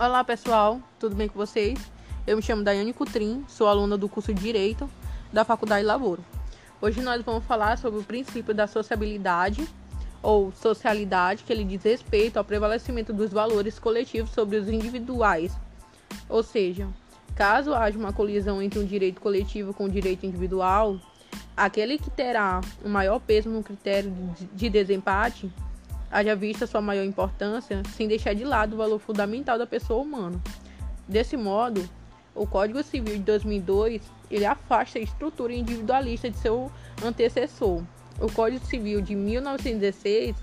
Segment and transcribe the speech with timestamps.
[0.00, 1.76] Olá pessoal, tudo bem com vocês?
[2.24, 4.88] Eu me chamo Daiane Cutrim, sou aluna do curso de Direito
[5.32, 6.24] da Faculdade Laboro.
[6.80, 9.68] Hoje nós vamos falar sobre o princípio da sociabilidade
[10.22, 15.58] ou socialidade, que ele diz respeito ao prevalecimento dos valores coletivos sobre os individuais.
[16.28, 16.86] Ou seja,
[17.34, 20.96] caso haja uma colisão entre um direito coletivo com o um direito individual,
[21.56, 24.12] aquele que terá o maior peso no critério
[24.54, 25.52] de desempate
[26.10, 30.40] haja vista sua maior importância, sem deixar de lado o valor fundamental da pessoa humana.
[31.06, 31.88] Desse modo,
[32.34, 36.70] o Código Civil de 2002 ele afasta a estrutura individualista de seu
[37.04, 37.82] antecessor.
[38.20, 40.36] O Código Civil de 1916,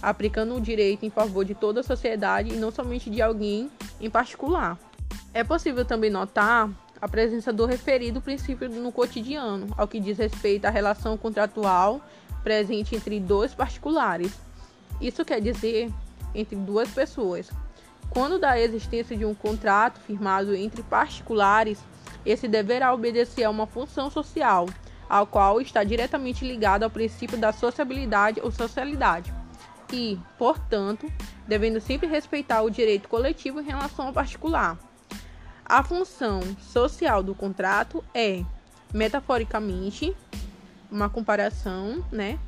[0.00, 3.70] aplicando o direito em favor de toda a sociedade e não somente de alguém
[4.00, 4.78] em particular.
[5.34, 6.70] É possível também notar
[7.00, 12.00] a presença do referido princípio no cotidiano, ao que diz respeito à relação contratual
[12.42, 14.47] presente entre dois particulares.
[15.00, 15.92] Isso quer dizer
[16.34, 17.50] entre duas pessoas.
[18.10, 21.78] Quando da existência de um contrato firmado entre particulares,
[22.24, 24.66] esse deverá obedecer a uma função social,
[25.08, 29.32] ao qual está diretamente ligado ao princípio da sociabilidade ou socialidade,
[29.92, 31.10] e, portanto,
[31.46, 34.78] devendo sempre respeitar o direito coletivo em relação ao particular.
[35.64, 38.42] A função social do contrato é,
[38.92, 40.14] metaforicamente,
[40.90, 42.38] uma comparação, né,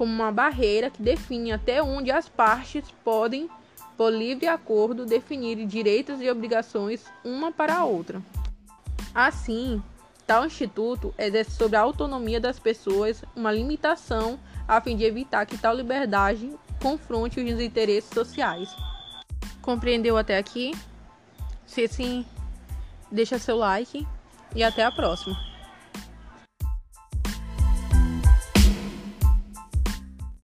[0.00, 3.50] como uma barreira que define até onde as partes podem,
[3.98, 8.22] por livre acordo, definir direitos e obrigações uma para a outra.
[9.14, 9.82] Assim,
[10.26, 15.58] tal instituto exerce sobre a autonomia das pessoas uma limitação a fim de evitar que
[15.58, 18.74] tal liberdade confronte os interesses sociais.
[19.60, 20.72] Compreendeu até aqui?
[21.66, 22.24] Se sim,
[23.12, 24.08] deixa seu like
[24.56, 25.49] e até a próxima.